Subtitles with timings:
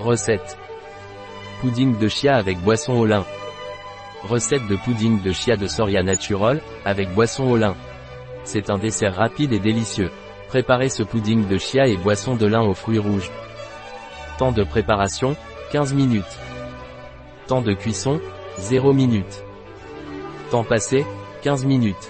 [0.00, 0.56] Recette.
[1.60, 3.24] Pudding de chia avec boisson au lin.
[4.22, 7.74] Recette de pudding de chia de Soria Natural, avec boisson au lin.
[8.44, 10.12] C'est un dessert rapide et délicieux.
[10.48, 13.30] Préparez ce pudding de chia et boisson de lin aux fruits rouges.
[14.38, 15.34] Temps de préparation,
[15.72, 16.38] 15 minutes.
[17.48, 18.20] Temps de cuisson,
[18.58, 19.42] 0 minutes.
[20.52, 21.04] Temps passé,
[21.42, 22.08] 15 minutes.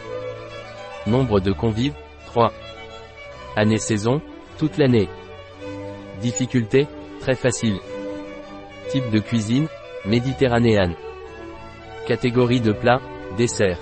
[1.06, 1.94] Nombre de convives,
[2.26, 2.52] 3.
[3.56, 4.20] Année-saison,
[4.58, 5.08] toute l'année.
[6.20, 6.86] Difficulté,
[7.28, 7.78] très facile.
[8.88, 9.68] Type de cuisine,
[10.06, 10.94] méditerranéenne.
[12.06, 13.02] Catégorie de plat,
[13.36, 13.80] dessert.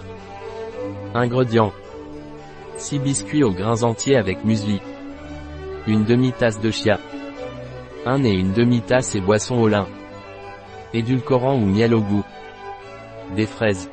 [1.14, 1.72] Ingrédients.
[2.76, 4.80] 6 biscuits aux grains entiers avec muesli.
[5.86, 6.98] Une demi-tasse de chia.
[8.04, 9.86] 1 et une demi-tasse et boisson au lin.
[10.92, 12.24] Édulcorant ou miel au goût.
[13.36, 13.88] Des fraises.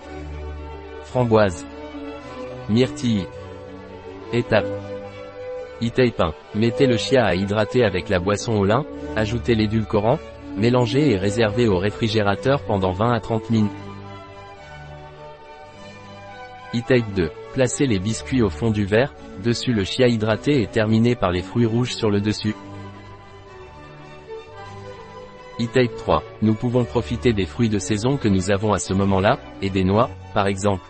[1.03, 1.63] Framboises.
[2.69, 3.27] Myrtille.
[4.31, 4.65] Étape.
[5.83, 6.33] Itaipin.
[6.55, 10.19] Mettez le chia à hydrater avec la boisson au lin, ajoutez l'édulcorant,
[10.57, 13.71] mélangez et réservez au réfrigérateur pendant 20 à 30 minutes.
[16.73, 17.29] E-Type 2.
[17.53, 21.43] Placez les biscuits au fond du verre, dessus le chia hydraté et terminé par les
[21.43, 22.55] fruits rouges sur le dessus.
[25.59, 26.23] E-Type 3.
[26.41, 29.83] Nous pouvons profiter des fruits de saison que nous avons à ce moment-là, et des
[29.83, 30.83] noix, par exemple.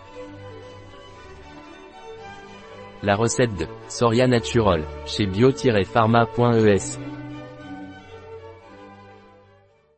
[3.04, 6.98] La recette de Soria Natural, chez bio-pharma.es.